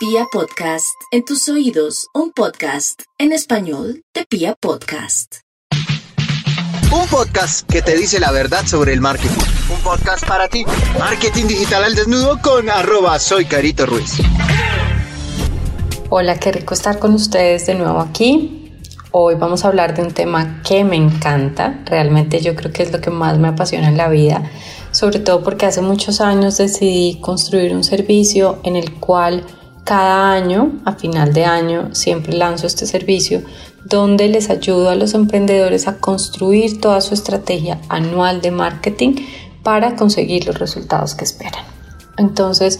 [0.00, 5.40] Pia Podcast, en tus oídos, un podcast en español de Pia Podcast.
[6.90, 9.42] Un podcast que te dice la verdad sobre el marketing.
[9.70, 10.64] Un podcast para ti.
[10.98, 14.14] Marketing digital al desnudo con arroba soy Carito Ruiz.
[16.08, 18.72] Hola, qué rico estar con ustedes de nuevo aquí.
[19.10, 21.82] Hoy vamos a hablar de un tema que me encanta.
[21.84, 24.50] Realmente yo creo que es lo que más me apasiona en la vida.
[24.92, 29.44] Sobre todo porque hace muchos años decidí construir un servicio en el cual
[29.90, 33.42] cada año, a final de año, siempre lanzo este servicio
[33.84, 39.16] donde les ayudo a los emprendedores a construir toda su estrategia anual de marketing
[39.64, 41.64] para conseguir los resultados que esperan.
[42.18, 42.78] Entonces,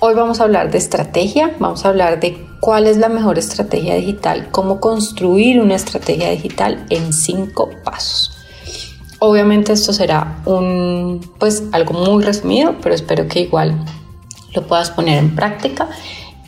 [0.00, 3.94] hoy vamos a hablar de estrategia, vamos a hablar de cuál es la mejor estrategia
[3.94, 8.36] digital, cómo construir una estrategia digital en cinco pasos.
[9.18, 13.82] Obviamente esto será un pues algo muy resumido, pero espero que igual
[14.52, 15.88] lo puedas poner en práctica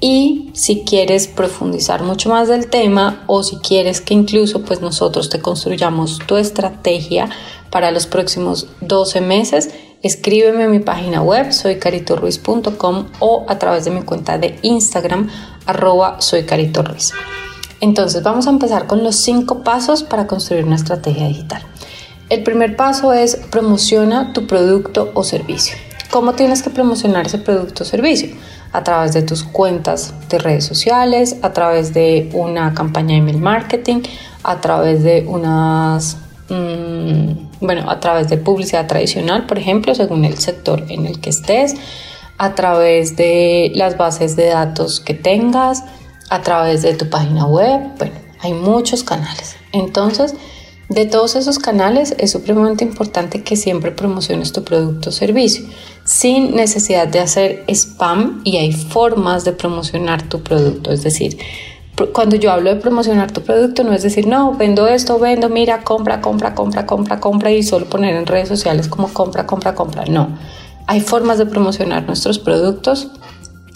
[0.03, 5.31] y si quieres profundizar mucho más del tema o si quieres que incluso pues nosotros
[5.31, 7.31] te construyamos tu estrategia
[7.71, 9.71] para los próximos 12 meses,
[10.03, 15.31] escríbeme en mi página web soycaritorruiz.com o a través de mi cuenta de Instagram
[15.67, 17.13] arroba soycaritorruiz.
[17.81, 21.63] Entonces vamos a empezar con los cinco pasos para construir una estrategia digital.
[22.29, 25.77] El primer paso es promociona tu producto o servicio.
[26.11, 28.35] ¿Cómo tienes que promocionar ese producto o servicio?
[28.73, 33.39] A través de tus cuentas de redes sociales, a través de una campaña de email
[33.39, 34.03] marketing,
[34.43, 36.17] a través de unas,
[36.49, 41.31] mm, bueno, a través de publicidad tradicional, por ejemplo, según el sector en el que
[41.31, 41.75] estés,
[42.39, 45.85] a través de las bases de datos que tengas,
[46.31, 49.57] a través de tu página web, bueno, hay muchos canales.
[49.73, 50.35] Entonces,
[50.89, 55.65] de todos esos canales es supremamente importante que siempre promociones tu producto o servicio
[56.05, 60.91] sin necesidad de hacer spam y hay formas de promocionar tu producto.
[60.91, 61.39] Es decir,
[62.13, 65.85] cuando yo hablo de promocionar tu producto, no es decir, no, vendo esto, vendo, mira,
[65.85, 70.05] compra, compra, compra, compra, compra y solo poner en redes sociales como compra, compra, compra.
[70.07, 70.37] No,
[70.87, 73.09] hay formas de promocionar nuestros productos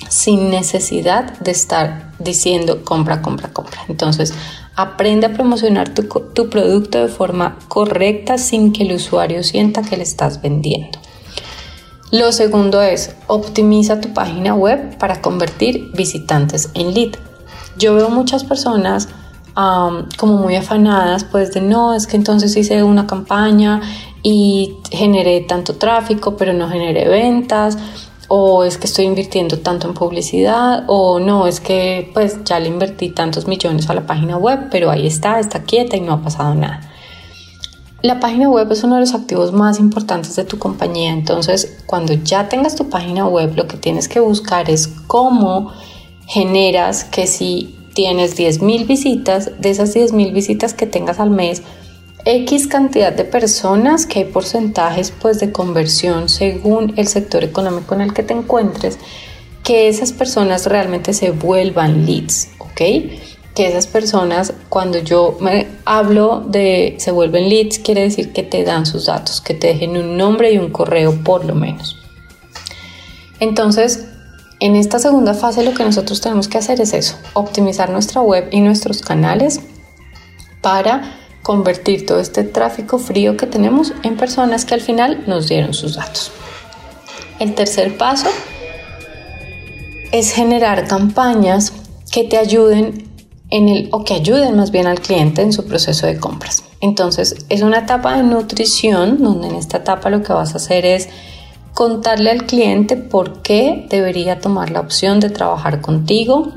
[0.08, 3.80] sin necesidad de estar diciendo compra, compra, compra.
[3.88, 4.34] Entonces,
[4.74, 9.96] aprende a promocionar tu, tu producto de forma correcta sin que el usuario sienta que
[9.96, 10.98] le estás vendiendo.
[12.12, 17.16] Lo segundo es optimiza tu página web para convertir visitantes en lead.
[17.76, 19.08] Yo veo muchas personas
[19.54, 23.80] como muy afanadas, pues de no, es que entonces hice una campaña
[24.22, 27.78] y generé tanto tráfico, pero no generé ventas,
[28.28, 32.68] o es que estoy invirtiendo tanto en publicidad, o no, es que pues ya le
[32.68, 36.22] invertí tantos millones a la página web, pero ahí está, está quieta y no ha
[36.22, 36.80] pasado nada.
[38.06, 42.12] La página web es uno de los activos más importantes de tu compañía, entonces cuando
[42.12, 45.72] ya tengas tu página web lo que tienes que buscar es cómo
[46.28, 51.64] generas que si tienes 10.000 visitas, de esas 10.000 visitas que tengas al mes,
[52.24, 58.02] X cantidad de personas, que hay porcentajes pues de conversión según el sector económico en
[58.02, 59.00] el que te encuentres,
[59.64, 62.82] que esas personas realmente se vuelvan leads, ¿ok?
[63.56, 68.62] Que esas personas, cuando yo me hablo de se vuelven leads, quiere decir que te
[68.64, 71.96] dan sus datos, que te dejen un nombre y un correo por lo menos.
[73.40, 74.08] Entonces,
[74.60, 78.48] en esta segunda fase lo que nosotros tenemos que hacer es eso, optimizar nuestra web
[78.52, 79.60] y nuestros canales
[80.60, 85.72] para convertir todo este tráfico frío que tenemos en personas que al final nos dieron
[85.72, 86.30] sus datos.
[87.38, 88.28] El tercer paso
[90.12, 91.72] es generar campañas
[92.12, 93.05] que te ayuden
[93.50, 96.64] en el, o que ayuden más bien al cliente en su proceso de compras.
[96.80, 100.84] Entonces, es una etapa de nutrición donde en esta etapa lo que vas a hacer
[100.84, 101.08] es
[101.74, 106.52] contarle al cliente por qué debería tomar la opción de trabajar contigo,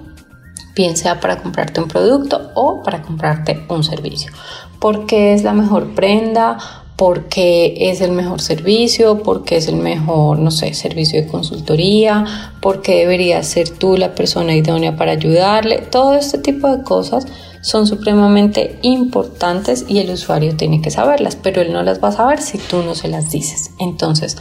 [0.76, 4.32] bien sea para comprarte un producto o para comprarte un servicio.
[4.80, 6.58] ¿Por qué es la mejor prenda?
[7.00, 12.26] Porque es el mejor servicio, porque es el mejor, no sé, servicio de consultoría,
[12.62, 15.78] porque deberías ser tú la persona idónea para ayudarle.
[15.78, 17.26] Todo este tipo de cosas
[17.62, 22.12] son supremamente importantes y el usuario tiene que saberlas, pero él no las va a
[22.12, 23.72] saber si tú no se las dices.
[23.80, 24.36] Entonces,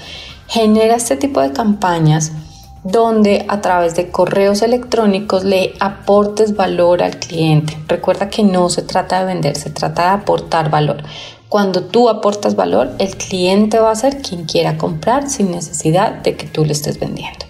[0.49, 2.33] genera este tipo de campañas
[2.85, 7.77] donde a través de correos electrónicos le aportes valor al cliente.
[7.89, 11.03] Recuerda que no se trata de vender, se trata de aportar valor.
[11.49, 16.37] Cuando tú aportas valor, el cliente va a ser quien quiera comprar sin necesidad de
[16.37, 17.47] que tú le estés vendiendo.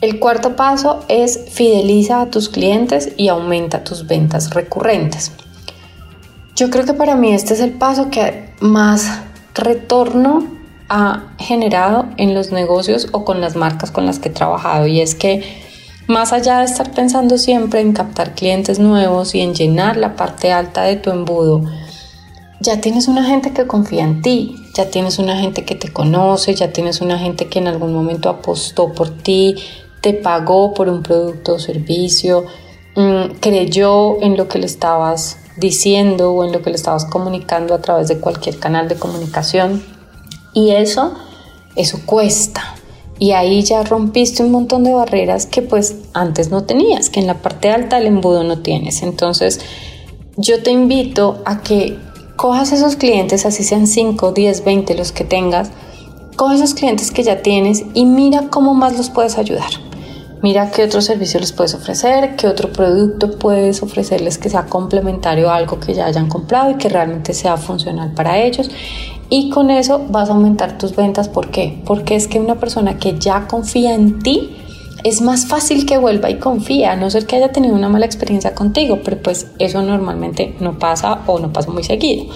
[0.00, 5.30] El cuarto paso es fideliza a tus clientes y aumenta tus ventas recurrentes.
[6.56, 9.20] Yo creo que para mí este es el paso que más
[9.54, 10.59] retorno
[10.90, 15.00] ha generado en los negocios o con las marcas con las que he trabajado y
[15.00, 15.70] es que
[16.10, 20.50] Más allá de estar pensando siempre en captar clientes nuevos y en llenar la parte
[20.50, 21.62] alta de tu embudo,
[22.58, 26.56] ya tienes una gente que confía en ti, ya tienes una gente que te conoce,
[26.56, 29.54] ya tienes una gente que en algún momento apostó por ti,
[30.00, 32.44] te pagó por un producto o servicio,
[32.96, 37.72] mm, creyó en lo que le estabas diciendo o en lo que le estabas comunicando
[37.72, 39.80] a través de cualquier canal de comunicación.
[40.52, 41.14] Y eso,
[41.76, 42.74] eso cuesta.
[43.18, 47.26] Y ahí ya rompiste un montón de barreras que pues antes no tenías, que en
[47.26, 49.02] la parte alta del embudo no tienes.
[49.02, 49.60] Entonces,
[50.36, 51.98] yo te invito a que
[52.36, 55.70] cojas esos clientes, así sean 5, 10, 20 los que tengas,
[56.36, 59.68] coge esos clientes que ya tienes y mira cómo más los puedes ayudar.
[60.42, 65.50] Mira qué otro servicio les puedes ofrecer, qué otro producto puedes ofrecerles que sea complementario
[65.50, 68.70] a algo que ya hayan comprado y que realmente sea funcional para ellos.
[69.30, 71.28] Y con eso vas a aumentar tus ventas.
[71.28, 71.80] ¿Por qué?
[71.86, 74.56] Porque es que una persona que ya confía en ti,
[75.04, 78.06] es más fácil que vuelva y confía, a no ser que haya tenido una mala
[78.06, 82.26] experiencia contigo, pero pues eso normalmente no pasa o no pasa muy seguido.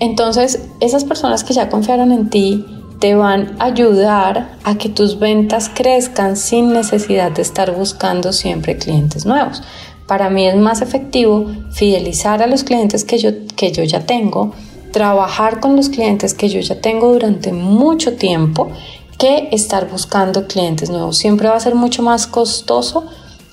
[0.00, 2.64] Entonces, esas personas que ya confiaron en ti
[3.00, 8.76] te van a ayudar a que tus ventas crezcan sin necesidad de estar buscando siempre
[8.76, 9.62] clientes nuevos.
[10.06, 14.52] Para mí es más efectivo fidelizar a los clientes que yo, que yo ya tengo,
[14.92, 18.70] trabajar con los clientes que yo ya tengo durante mucho tiempo
[19.18, 21.18] que estar buscando clientes nuevos.
[21.18, 23.06] Siempre va a ser mucho más costoso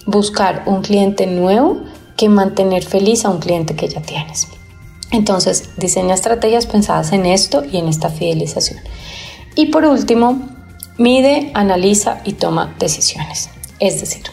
[0.06, 1.82] buscar un cliente nuevo
[2.16, 4.48] que mantener feliz a un cliente que ya tienes.
[5.12, 8.80] Entonces, diseña estrategias pensadas en esto y en esta fidelización.
[9.56, 10.40] Y por último,
[10.98, 13.50] mide, analiza y toma decisiones.
[13.80, 14.24] Es decir,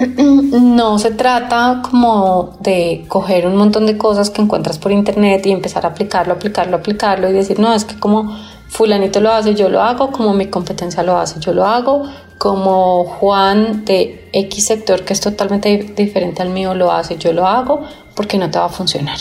[0.16, 5.52] no se trata como de coger un montón de cosas que encuentras por internet y
[5.52, 8.34] empezar a aplicarlo, aplicarlo, aplicarlo y decir, no, es que como
[8.68, 12.04] fulanito lo hace, yo lo hago, como mi competencia lo hace, yo lo hago,
[12.38, 17.46] como Juan de X sector que es totalmente diferente al mío lo hace, yo lo
[17.46, 17.82] hago,
[18.14, 19.18] porque no te va a funcionar.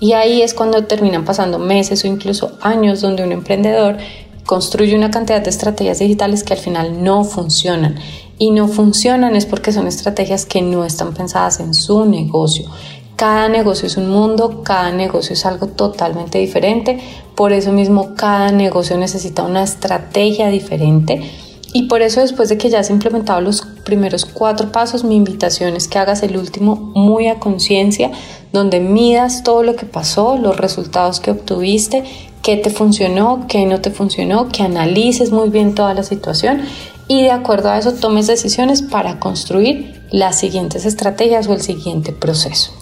[0.00, 3.96] Y ahí es cuando terminan pasando meses o incluso años donde un emprendedor
[4.44, 7.96] construye una cantidad de estrategias digitales que al final no funcionan.
[8.38, 12.68] Y no funcionan es porque son estrategias que no están pensadas en su negocio.
[13.16, 17.00] Cada negocio es un mundo, cada negocio es algo totalmente diferente,
[17.34, 21.28] por eso mismo cada negocio necesita una estrategia diferente
[21.72, 25.76] y por eso después de que ya has implementado los primeros cuatro pasos, mi invitación
[25.76, 28.10] es que hagas el último muy a conciencia,
[28.52, 32.04] donde midas todo lo que pasó, los resultados que obtuviste,
[32.42, 36.62] qué te funcionó, qué no te funcionó, que analices muy bien toda la situación
[37.08, 42.12] y de acuerdo a eso tomes decisiones para construir las siguientes estrategias o el siguiente
[42.12, 42.72] proceso.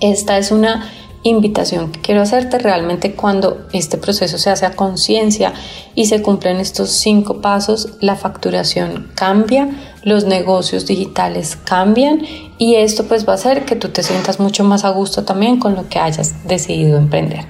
[0.00, 0.90] Esta es una
[1.22, 5.54] invitación que quiero hacerte realmente cuando este proceso se hace a conciencia
[5.94, 9.70] y se cumplen estos cinco pasos, la facturación cambia,
[10.02, 12.20] los negocios digitales cambian
[12.58, 15.58] y esto pues va a hacer que tú te sientas mucho más a gusto también
[15.58, 17.46] con lo que hayas decidido emprender.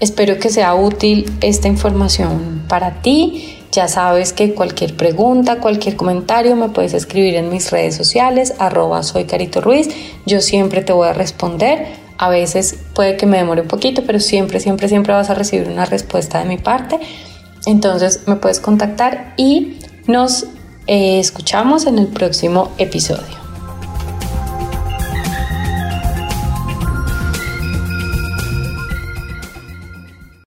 [0.00, 3.58] Espero que sea útil esta información para ti.
[3.74, 9.02] Ya sabes que cualquier pregunta, cualquier comentario me puedes escribir en mis redes sociales, arroba
[9.02, 9.88] soy Carito Ruiz.
[10.26, 11.88] Yo siempre te voy a responder.
[12.16, 15.66] A veces puede que me demore un poquito, pero siempre, siempre, siempre vas a recibir
[15.66, 17.00] una respuesta de mi parte.
[17.66, 20.44] Entonces me puedes contactar y nos
[20.86, 23.43] eh, escuchamos en el próximo episodio.